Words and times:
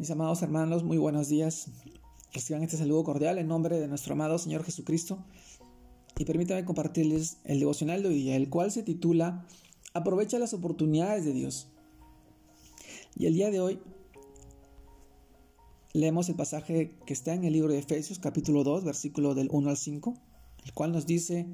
Mis 0.00 0.10
amados 0.10 0.42
hermanos, 0.42 0.82
muy 0.82 0.98
buenos 0.98 1.28
días. 1.28 1.68
Reciban 2.32 2.64
este 2.64 2.76
saludo 2.76 3.04
cordial 3.04 3.38
en 3.38 3.46
nombre 3.46 3.78
de 3.78 3.86
nuestro 3.86 4.14
amado 4.14 4.38
Señor 4.38 4.64
Jesucristo. 4.64 5.24
Y 6.18 6.24
permítanme 6.24 6.64
compartirles 6.64 7.38
el 7.44 7.60
devocional 7.60 8.02
de 8.02 8.08
hoy 8.08 8.14
día, 8.16 8.34
el 8.34 8.50
cual 8.50 8.72
se 8.72 8.82
titula 8.82 9.46
Aprovecha 9.92 10.40
las 10.40 10.52
oportunidades 10.52 11.24
de 11.24 11.32
Dios. 11.32 11.68
Y 13.14 13.26
el 13.26 13.34
día 13.34 13.52
de 13.52 13.60
hoy 13.60 13.78
leemos 15.92 16.28
el 16.28 16.34
pasaje 16.34 16.98
que 17.06 17.12
está 17.12 17.32
en 17.32 17.44
el 17.44 17.52
libro 17.52 17.72
de 17.72 17.78
Efesios, 17.78 18.18
capítulo 18.18 18.64
2, 18.64 18.82
versículo 18.82 19.36
del 19.36 19.48
1 19.52 19.70
al 19.70 19.76
5, 19.76 20.14
el 20.64 20.72
cual 20.72 20.90
nos 20.90 21.06
dice, 21.06 21.46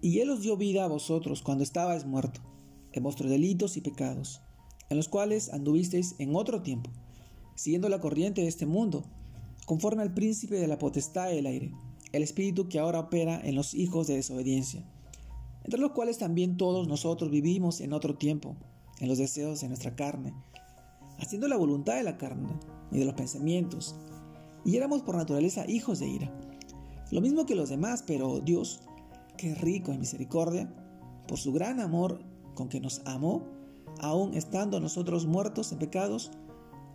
Y 0.00 0.20
Él 0.20 0.30
os 0.30 0.40
dio 0.40 0.56
vida 0.56 0.84
a 0.84 0.88
vosotros 0.88 1.42
cuando 1.42 1.62
estabais 1.62 2.06
muertos 2.06 2.42
en 2.92 3.02
vuestros 3.02 3.28
delitos 3.28 3.76
y 3.76 3.82
pecados 3.82 4.40
en 4.90 4.96
los 4.96 5.08
cuales 5.08 5.52
anduvisteis 5.52 6.16
en 6.18 6.34
otro 6.36 6.62
tiempo, 6.62 6.90
siguiendo 7.54 7.88
la 7.88 8.00
corriente 8.00 8.42
de 8.42 8.48
este 8.48 8.66
mundo, 8.66 9.04
conforme 9.64 10.02
al 10.02 10.12
príncipe 10.12 10.56
de 10.56 10.66
la 10.66 10.78
potestad 10.78 11.28
del 11.28 11.46
aire, 11.46 11.72
el 12.12 12.24
espíritu 12.24 12.68
que 12.68 12.80
ahora 12.80 12.98
opera 12.98 13.40
en 13.40 13.54
los 13.54 13.72
hijos 13.72 14.08
de 14.08 14.16
desobediencia, 14.16 14.84
entre 15.64 15.80
los 15.80 15.92
cuales 15.92 16.18
también 16.18 16.56
todos 16.56 16.88
nosotros 16.88 17.30
vivimos 17.30 17.80
en 17.80 17.92
otro 17.92 18.16
tiempo, 18.16 18.56
en 18.98 19.08
los 19.08 19.18
deseos 19.18 19.60
de 19.60 19.68
nuestra 19.68 19.94
carne, 19.94 20.34
haciendo 21.18 21.46
la 21.46 21.56
voluntad 21.56 21.94
de 21.94 22.02
la 22.02 22.18
carne 22.18 22.48
y 22.90 22.98
de 22.98 23.04
los 23.04 23.14
pensamientos, 23.14 23.94
y 24.64 24.76
éramos 24.76 25.02
por 25.02 25.16
naturaleza 25.16 25.70
hijos 25.70 26.00
de 26.00 26.08
ira, 26.08 26.34
lo 27.12 27.20
mismo 27.20 27.46
que 27.46 27.54
los 27.54 27.68
demás, 27.68 28.02
pero 28.04 28.40
Dios, 28.40 28.80
que 29.36 29.54
rico 29.54 29.92
en 29.92 30.00
misericordia, 30.00 30.72
por 31.28 31.38
su 31.38 31.52
gran 31.52 31.78
amor 31.78 32.22
con 32.54 32.68
que 32.68 32.80
nos 32.80 33.02
amó, 33.04 33.59
aun 33.98 34.34
estando 34.34 34.80
nosotros 34.80 35.26
muertos 35.26 35.72
en 35.72 35.78
pecados, 35.78 36.30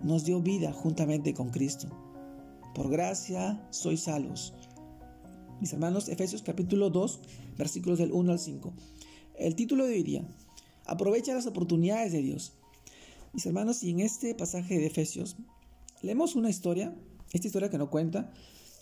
nos 0.00 0.24
dio 0.24 0.40
vida 0.40 0.72
juntamente 0.72 1.34
con 1.34 1.50
Cristo. 1.50 1.88
Por 2.74 2.90
gracia 2.90 3.66
sois 3.70 4.02
salvos. 4.02 4.54
Mis 5.60 5.72
hermanos, 5.72 6.08
Efesios 6.08 6.42
capítulo 6.42 6.90
2, 6.90 7.20
versículos 7.56 7.98
del 7.98 8.12
1 8.12 8.32
al 8.32 8.38
5. 8.38 8.72
El 9.36 9.54
título 9.54 9.86
de 9.86 9.94
hoy 9.94 10.02
día, 10.02 10.28
aprovecha 10.86 11.34
las 11.34 11.46
oportunidades 11.46 12.12
de 12.12 12.22
Dios. 12.22 12.52
Mis 13.32 13.46
hermanos, 13.46 13.82
y 13.82 13.90
en 13.90 14.00
este 14.00 14.34
pasaje 14.34 14.78
de 14.78 14.86
Efesios 14.86 15.36
leemos 16.02 16.36
una 16.36 16.50
historia, 16.50 16.94
esta 17.32 17.46
historia 17.46 17.70
que 17.70 17.78
no 17.78 17.90
cuenta, 17.90 18.32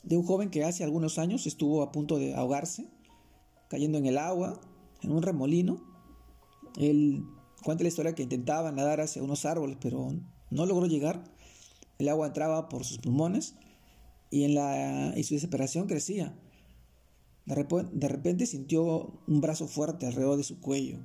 de 0.03 0.17
un 0.17 0.25
joven 0.25 0.51
que 0.51 0.65
hace 0.65 0.85
algunos 0.85 1.19
años 1.19 1.47
estuvo 1.47 1.83
a 1.83 1.93
punto 1.93 2.19
de 2.19 2.35
ahogarse, 2.35 2.89
cayendo 3.69 3.99
en 3.99 4.07
el 4.07 4.19
agua, 4.19 4.61
en 5.03 5.13
un 5.13 5.23
remolino. 5.23 5.81
Él 6.77 7.25
Cuenta 7.63 7.85
la 7.85 7.89
historia 7.89 8.15
que 8.15 8.23
intentaba 8.23 8.73
nadar 8.73 9.01
hacia 9.01 9.23
unos 9.23 9.45
árboles, 9.45 9.77
pero 9.81 10.13
no 10.51 10.67
logró 10.67 10.87
llegar. 10.87 11.25
El 11.99 12.09
agua 12.09 12.27
entraba 12.27 12.69
por 12.69 12.85
sus 12.85 12.99
pulmones 12.99 13.55
y, 14.31 14.45
en 14.45 14.55
la, 14.55 15.13
y 15.17 15.23
su 15.23 15.35
desesperación 15.35 15.87
crecía. 15.87 16.37
De 17.45 18.09
repente, 18.09 18.47
sintió 18.47 19.21
un 19.27 19.41
brazo 19.41 19.67
fuerte 19.67 20.07
alrededor 20.07 20.37
de 20.37 20.45
su 20.45 20.61
cuello. 20.61 20.99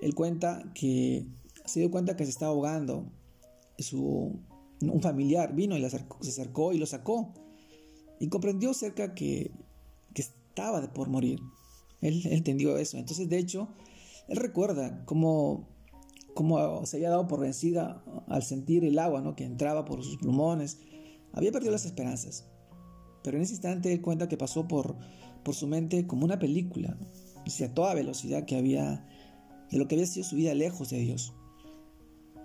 Él 0.00 0.14
cuenta 0.14 0.72
que 0.74 1.26
se 1.64 1.80
dio 1.80 1.90
cuenta 1.90 2.16
que 2.16 2.24
se 2.24 2.30
estaba 2.30 2.52
ahogando. 2.52 3.10
Su, 3.78 4.40
un 4.80 5.02
familiar 5.02 5.54
vino 5.54 5.76
y 5.76 5.80
se 5.90 6.06
acercó 6.28 6.72
y 6.72 6.78
lo 6.78 6.86
sacó. 6.86 7.34
Y 8.18 8.28
comprendió 8.28 8.72
cerca 8.72 9.14
que, 9.14 9.50
que 10.14 10.22
estaba 10.22 10.92
por 10.92 11.08
morir. 11.08 11.40
Él 12.00 12.22
entendió 12.26 12.78
eso. 12.78 12.98
Entonces, 12.98 13.28
de 13.28 13.38
hecho, 13.38 13.68
él 14.28 14.36
recuerda 14.38 15.04
cómo, 15.04 15.68
cómo 16.34 16.84
se 16.84 16.96
había 16.96 17.10
dado 17.10 17.28
por 17.28 17.40
vencida 17.40 18.02
al 18.26 18.42
sentir 18.42 18.84
el 18.84 18.98
agua 18.98 19.20
¿no? 19.20 19.36
que 19.36 19.44
entraba 19.44 19.84
por 19.84 20.02
sus 20.02 20.16
pulmones. 20.16 20.78
Había 21.32 21.52
perdido 21.52 21.72
las 21.72 21.84
esperanzas. 21.84 22.48
Pero 23.22 23.36
en 23.36 23.44
ese 23.44 23.54
instante 23.54 23.92
él 23.92 24.00
cuenta 24.00 24.28
que 24.28 24.36
pasó 24.36 24.66
por, 24.66 24.96
por 25.44 25.54
su 25.54 25.66
mente 25.66 26.06
como 26.06 26.24
una 26.24 26.38
película, 26.38 26.96
a 27.46 27.74
toda 27.74 27.94
velocidad 27.94 28.44
que 28.44 28.56
había, 28.56 29.06
de 29.70 29.78
lo 29.78 29.86
que 29.86 29.94
había 29.94 30.06
sido 30.06 30.26
su 30.26 30.36
vida 30.36 30.54
lejos 30.54 30.90
de 30.90 30.98
Dios. 30.98 31.32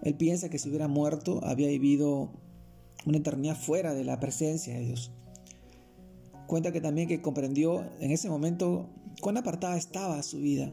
Él 0.04 0.16
piensa 0.16 0.50
que 0.50 0.60
si 0.60 0.70
hubiera 0.70 0.88
muerto 0.88 1.44
había 1.44 1.68
vivido 1.68 2.32
una 3.06 3.18
eternidad 3.18 3.56
fuera 3.56 3.96
de 3.96 4.04
la 4.04 4.20
presencia 4.20 4.76
de 4.76 4.86
Dios. 4.86 5.12
Cuenta 6.46 6.72
que 6.72 6.82
también 6.82 7.08
que 7.08 7.22
comprendió 7.22 7.84
en 8.00 8.12
ese 8.12 8.30
momento 8.30 8.90
cuán 9.22 9.38
apartada 9.38 9.78
estaba 9.78 10.22
su 10.22 10.40
vida 10.40 10.72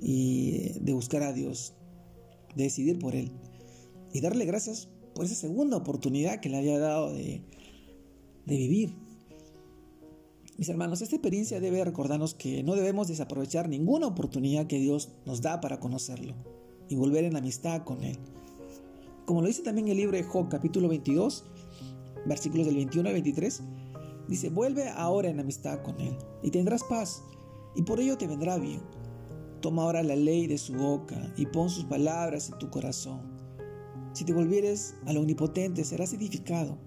y 0.00 0.78
de 0.80 0.92
buscar 0.92 1.22
a 1.22 1.32
Dios, 1.32 1.74
de 2.54 2.64
decidir 2.64 2.98
por 2.98 3.14
Él 3.14 3.32
y 4.12 4.20
darle 4.20 4.44
gracias 4.44 4.88
por 5.14 5.24
esa 5.24 5.34
segunda 5.34 5.76
oportunidad 5.76 6.40
que 6.40 6.48
le 6.48 6.58
había 6.58 6.78
dado 6.78 7.12
de, 7.12 7.42
de 8.46 8.56
vivir. 8.56 8.94
Mis 10.56 10.68
hermanos, 10.68 11.02
esta 11.02 11.16
experiencia 11.16 11.60
debe 11.60 11.84
recordarnos 11.84 12.34
que 12.34 12.62
no 12.62 12.74
debemos 12.74 13.08
desaprovechar 13.08 13.68
ninguna 13.68 14.06
oportunidad 14.06 14.66
que 14.66 14.78
Dios 14.78 15.10
nos 15.24 15.40
da 15.40 15.60
para 15.60 15.78
conocerlo 15.78 16.34
y 16.88 16.96
volver 16.96 17.24
en 17.24 17.36
amistad 17.36 17.84
con 17.84 18.02
Él. 18.02 18.18
Como 19.24 19.40
lo 19.42 19.46
dice 19.46 19.62
también 19.62 19.88
el 19.88 19.98
libro 19.98 20.16
de 20.16 20.24
Job 20.24 20.48
capítulo 20.48 20.88
22, 20.88 21.44
versículos 22.26 22.66
del 22.66 22.76
21 22.76 23.08
al 23.08 23.14
23, 23.14 23.62
dice, 24.28 24.48
vuelve 24.50 24.88
ahora 24.88 25.28
en 25.28 25.38
amistad 25.38 25.82
con 25.82 26.00
Él 26.00 26.16
y 26.42 26.50
tendrás 26.50 26.82
paz 26.82 27.22
y 27.76 27.82
por 27.82 28.00
ello 28.00 28.16
te 28.16 28.26
vendrá 28.26 28.58
bien 28.58 28.80
Toma 29.60 29.82
ahora 29.82 30.02
la 30.02 30.16
ley 30.16 30.46
de 30.46 30.58
su 30.58 30.74
boca 30.74 31.32
y 31.36 31.46
pon 31.46 31.68
sus 31.68 31.84
palabras 31.84 32.50
en 32.50 32.58
tu 32.58 32.70
corazón. 32.70 33.20
Si 34.12 34.24
te 34.24 34.32
volvieres 34.32 34.94
al 35.06 35.16
omnipotente, 35.16 35.84
serás 35.84 36.12
edificado. 36.12 36.78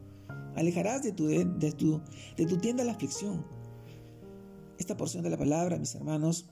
Alejarás 0.55 1.03
de 1.03 1.11
tu, 1.11 1.27
de, 1.27 1.71
tu, 1.71 2.01
de 2.37 2.45
tu 2.45 2.57
tienda 2.57 2.83
la 2.83 2.93
aflicción. 2.93 3.45
Esta 4.77 4.97
porción 4.97 5.23
de 5.23 5.29
la 5.29 5.37
palabra, 5.37 5.77
mis 5.77 5.95
hermanos, 5.95 6.49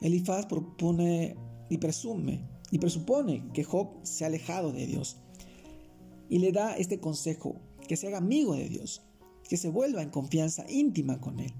Elifaz 0.00 0.46
propone 0.46 1.36
y 1.68 1.78
presume 1.78 2.48
y 2.70 2.78
presupone 2.78 3.48
que 3.52 3.64
Job 3.64 3.88
se 4.02 4.24
ha 4.24 4.28
alejado 4.28 4.72
de 4.72 4.86
Dios. 4.86 5.18
Y 6.28 6.38
le 6.38 6.52
da 6.52 6.76
este 6.76 7.00
consejo, 7.00 7.56
que 7.88 7.96
se 7.96 8.06
haga 8.06 8.18
amigo 8.18 8.54
de 8.54 8.68
Dios, 8.68 9.02
que 9.48 9.56
se 9.56 9.68
vuelva 9.68 10.02
en 10.02 10.10
confianza 10.10 10.64
íntima 10.70 11.20
con 11.20 11.40
Él. 11.40 11.52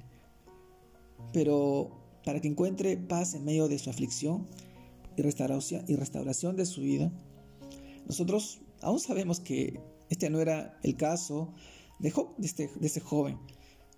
Pero 1.32 1.99
para 2.24 2.40
que 2.40 2.48
encuentre 2.48 2.96
paz 2.96 3.34
en 3.34 3.44
medio 3.44 3.68
de 3.68 3.78
su 3.78 3.90
aflicción 3.90 4.46
y 5.16 5.22
restauración, 5.22 6.56
de 6.56 6.66
su 6.66 6.80
vida. 6.80 7.12
Nosotros 8.06 8.60
aún 8.80 9.00
sabemos 9.00 9.40
que 9.40 9.80
este 10.08 10.30
no 10.30 10.40
era 10.40 10.78
el 10.82 10.96
caso 10.96 11.52
de, 11.98 12.10
de, 12.10 12.46
este, 12.46 12.70
de 12.78 12.86
este 12.86 13.00
joven, 13.00 13.38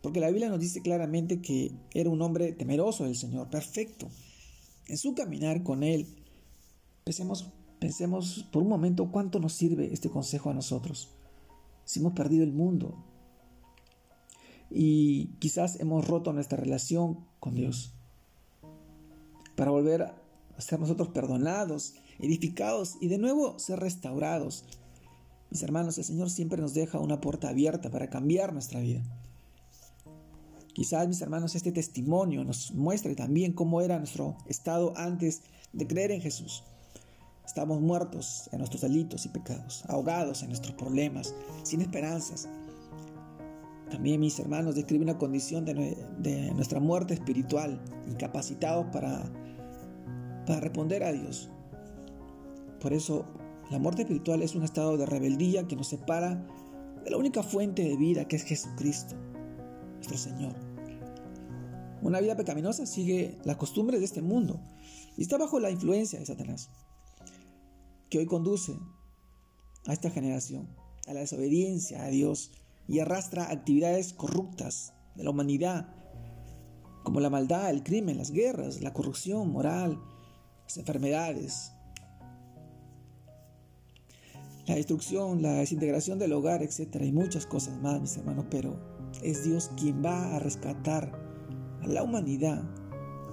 porque 0.03 0.21
la 0.21 0.29
Biblia 0.29 0.49
nos 0.49 0.61
dice 0.61 0.83
claramente 0.83 1.41
que 1.41 1.73
era 1.95 2.11
un 2.11 2.23
hombre 2.23 2.53
temeroso 2.53 3.05
del 3.05 3.17
Señor, 3.17 3.51
perfecto. 3.51 4.09
En 4.89 4.99
su 4.99 5.15
caminar 5.15 5.63
con 5.63 5.83
Él, 5.83 6.07
pensemos, 7.05 7.53
pensemos 7.79 8.49
por 8.53 8.63
un 8.63 8.69
momento 8.69 9.11
cuánto 9.11 9.39
nos 9.39 9.53
sirve 9.53 9.93
este 9.93 10.11
consejo 10.11 10.51
a 10.51 10.55
nosotros. 10.55 11.11
Si 11.85 12.01
hemos 12.01 12.13
perdido 12.13 12.45
el 12.45 12.53
mundo 12.53 13.05
y 14.71 15.27
quizás 15.39 15.79
hemos 15.81 16.07
roto 16.07 16.33
nuestra 16.33 16.59
relación 16.59 17.27
con 17.39 17.55
Dios 17.55 17.95
para 19.57 19.71
volver 19.71 20.03
a 20.03 20.61
ser 20.61 20.81
nosotros 20.81 21.09
perdonados, 21.09 21.95
edificados 22.19 22.97
y 23.01 23.09
de 23.09 23.19
nuevo 23.19 23.59
ser 23.59 23.81
restaurados. 23.81 24.65
Mis 25.51 25.63
hermanos, 25.63 25.99
el 25.99 26.05
Señor 26.05 26.31
siempre 26.31 26.61
nos 26.61 26.73
deja 26.73 26.99
una 26.99 27.21
puerta 27.21 27.49
abierta 27.49 27.91
para 27.91 28.09
cambiar 28.09 28.53
nuestra 28.53 28.81
vida. 28.81 29.03
Quizás, 30.73 31.07
mis 31.07 31.21
hermanos, 31.21 31.55
este 31.55 31.73
testimonio 31.73 32.45
nos 32.45 32.73
muestre 32.73 33.15
también 33.15 33.53
cómo 33.53 33.83
era 33.83 33.99
nuestro 33.99 34.39
estado 34.47 34.95
antes 34.97 35.43
de 35.73 35.87
creer 35.87 36.13
en 36.13 36.23
Jesús. 36.23 36.65
Estamos 37.45 37.81
muertos 37.81 38.49
en 38.53 38.59
nuestros 38.59 38.81
delitos 38.81 39.27
y 39.27 39.29
pecados, 39.29 39.85
ahogados 39.89 40.43
en 40.43 40.49
nuestros 40.49 40.75
problemas, 40.75 41.35
sin 41.65 41.83
esperanzas. 41.83 42.49
También, 43.91 44.21
mis 44.21 44.39
hermanos, 44.39 44.75
describe 44.75 45.05
una 45.05 45.19
condición 45.19 45.67
de, 45.67 45.99
de 46.19 46.55
nuestra 46.55 46.81
muerte 46.81 47.13
espiritual, 47.13 47.79
incapacitados 48.09 48.87
para 48.91 49.31
para 50.47 50.61
responder 50.61 51.05
a 51.05 51.13
Dios. 51.13 51.51
Por 52.81 52.93
eso, 52.93 53.27
la 53.71 53.79
muerte 53.79 54.03
espiritual 54.03 54.43
es 54.43 54.55
un 54.55 54.65
estado 54.65 54.97
de 54.97 55.07
rebeldía 55.07 55.67
que 55.67 55.77
nos 55.77 55.89
separa 55.89 56.47
de 57.05 57.11
la 57.11 57.17
única 57.17 57.43
fuente 57.43 57.83
de 57.83 57.97
vida 57.97 58.27
que 58.27 58.37
es 58.37 58.45
Jesucristo, 58.45 59.15
nuestro 59.95 60.19
Señor. 60.19 60.55
Una 62.03 62.21
vida 62.21 62.37
pecaminosa 62.37 62.85
sigue 62.87 63.39
las 63.45 63.57
costumbres 63.57 64.01
de 64.01 64.07
este 64.07 64.23
mundo 64.23 64.61
y 65.17 65.23
está 65.23 65.39
bajo 65.39 65.61
la 65.61 65.71
influencia 65.71 66.19
de 66.19 66.27
Satanás, 66.27 66.71
que 68.11 68.19
hoy 68.19 68.27
conduce 68.27 68.77
a 69.87 69.93
esta 69.93 70.11
generación 70.11 70.69
a 71.07 71.15
la 71.15 71.21
desobediencia 71.21 72.05
a 72.05 72.09
Dios 72.09 72.53
y 72.89 72.99
arrastra 72.99 73.51
actividades 73.51 74.13
corruptas 74.13 74.95
de 75.15 75.25
la 75.25 75.31
humanidad, 75.31 75.95
como 77.05 77.21
la 77.21 77.31
maldad, 77.31 77.71
el 77.71 77.83
crimen, 77.83 78.19
las 78.19 78.31
guerras, 78.31 78.81
la 78.81 78.93
corrupción 78.93 79.51
moral, 79.51 80.01
enfermedades. 80.79 81.73
la 84.67 84.77
destrucción, 84.77 85.43
la 85.43 85.55
desintegración 85.55 86.19
del 86.19 86.33
hogar, 86.33 86.63
etcétera, 86.63 87.05
y 87.05 87.13
muchas 87.13 87.47
cosas 87.47 87.81
más, 87.81 88.01
mis 88.01 88.17
hermanos, 88.17 88.47
pero 88.51 88.77
es 89.23 89.45
Dios 89.45 89.71
quien 89.77 90.05
va 90.05 90.37
a 90.37 90.39
rescatar 90.39 91.13
a 91.83 91.87
la 91.87 92.03
humanidad 92.03 92.63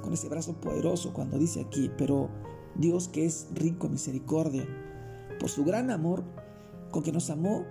con 0.02 0.14
ese 0.14 0.28
brazo 0.28 0.60
poderoso 0.60 1.14
cuando 1.14 1.38
dice 1.38 1.62
aquí, 1.62 1.92
pero 1.98 2.30
Dios 2.76 3.08
que 3.08 3.26
es 3.26 3.48
rico 3.54 3.86
en 3.88 3.94
misericordia, 3.94 4.68
por 5.40 5.50
su 5.50 5.64
gran 5.64 5.92
amor 5.92 6.24
con 6.92 7.04
que 7.04 7.12
nos 7.12 7.30
amó, 7.30 7.64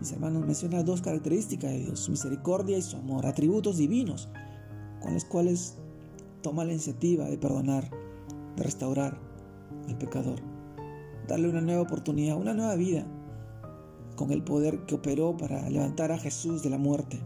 mis 0.00 0.12
hermanos, 0.12 0.46
menciona 0.46 0.82
dos 0.82 1.02
características 1.02 1.70
de 1.70 1.78
Dios, 1.80 2.00
su 2.00 2.12
misericordia 2.12 2.78
y 2.78 2.82
su 2.82 2.96
amor, 2.96 3.26
atributos 3.26 3.76
divinos 3.76 4.28
con 5.00 5.12
los 5.12 5.24
cuales 5.24 5.76
toma 6.42 6.64
la 6.64 6.72
iniciativa 6.72 7.26
de 7.26 7.36
perdonar, 7.36 7.90
restaurar 8.64 9.18
al 9.88 9.98
pecador 9.98 10.40
darle 11.28 11.48
una 11.48 11.60
nueva 11.60 11.82
oportunidad, 11.82 12.36
una 12.36 12.54
nueva 12.54 12.74
vida, 12.74 13.06
con 14.16 14.32
el 14.32 14.42
poder 14.42 14.84
que 14.86 14.96
operó 14.96 15.36
para 15.36 15.68
levantar 15.70 16.10
a 16.10 16.18
Jesús 16.18 16.62
de 16.62 16.70
la 16.70 16.78
muerte, 16.78 17.20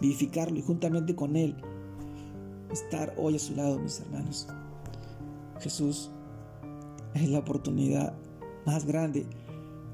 vivificarlo 0.00 0.58
y 0.58 0.62
juntamente 0.62 1.16
con 1.16 1.34
Él 1.34 1.56
estar 2.70 3.14
hoy 3.16 3.36
a 3.36 3.38
su 3.38 3.56
lado, 3.56 3.78
mis 3.78 3.98
hermanos. 4.00 4.46
Jesús 5.60 6.10
es 7.14 7.28
la 7.30 7.38
oportunidad 7.38 8.14
más 8.66 8.84
grande 8.84 9.26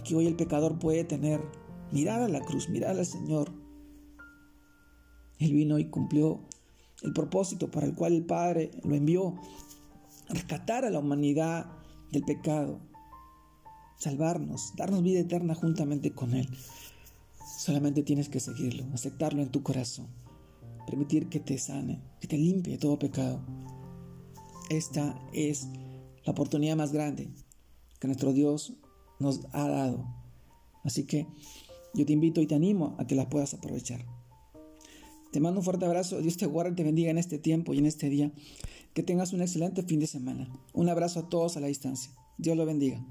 que 0.05 0.17
hoy 0.17 0.27
el 0.27 0.35
pecador 0.35 0.79
puede 0.79 1.05
tener. 1.05 1.41
Mirar 1.93 2.23
a 2.23 2.29
la 2.29 2.41
cruz, 2.41 2.69
mirar 2.71 2.99
al 2.99 3.07
Señor. 3.07 3.53
Él 5.39 5.53
vino 5.53 5.79
y 5.79 5.91
cumplió 5.91 6.41
el 7.03 7.13
propósito 7.13 7.71
para 7.71 7.87
el 7.87 7.95
cual 7.95 8.15
el 8.15 8.25
Padre 8.25 8.71
lo 8.83 8.95
envió, 8.95 9.35
rescatar 10.33 10.85
a 10.85 10.91
la 10.91 10.99
humanidad 10.99 11.67
del 12.11 12.25
pecado, 12.25 12.81
salvarnos, 13.99 14.73
darnos 14.77 15.03
vida 15.03 15.21
eterna 15.21 15.55
juntamente 15.55 16.13
con 16.13 16.35
Él. 16.35 16.49
Solamente 17.59 18.03
tienes 18.03 18.29
que 18.29 18.41
seguirlo, 18.41 18.85
aceptarlo 18.93 19.43
en 19.43 19.51
tu 19.51 19.63
corazón, 19.63 20.09
permitir 20.87 21.29
que 21.29 21.41
te 21.41 21.59
sane, 21.59 22.03
que 22.21 22.27
te 22.27 22.37
limpie 22.37 22.79
todo 22.79 22.99
pecado. 22.99 23.41
Esta 24.71 25.21
es 25.33 25.69
la 26.25 26.33
oportunidad 26.33 26.77
más 26.77 26.93
grande 26.93 27.31
que 28.01 28.09
nuestro 28.09 28.33
Dios 28.33 28.73
nos 29.21 29.41
ha 29.53 29.69
dado. 29.69 30.07
Así 30.83 31.05
que 31.05 31.27
yo 31.95 32.07
te 32.07 32.13
invito 32.13 32.41
y 32.41 32.47
te 32.47 32.55
animo 32.55 32.97
a 32.99 33.07
que 33.07 33.15
la 33.15 33.29
puedas 33.29 33.55
aprovechar. 33.55 34.05
Te 35.33 35.41
mando 35.41 35.61
un 35.61 35.65
fuerte 35.65 35.87
abrazo, 35.87 36.21
Dios 36.21 36.37
te 36.37 36.45
guarde 36.45 36.73
y 36.73 36.75
te 36.75 36.85
bendiga 36.85 37.11
en 37.11 37.17
este 37.17 37.39
tiempo 37.39 37.73
y 37.73 37.79
en 37.79 37.87
este 37.87 38.11
día. 38.11 38.31
Que 38.93 39.03
tengas 39.03 39.33
un 39.33 39.41
excelente 39.41 39.83
fin 39.83 39.99
de 39.99 40.07
semana. 40.07 40.47
Un 40.75 40.91
abrazo 40.91 41.21
a 41.21 41.29
todos 41.31 41.57
a 41.57 41.61
la 41.61 41.69
distancia. 41.69 42.13
Dios 42.37 42.55
lo 42.55 42.67
bendiga. 42.67 43.03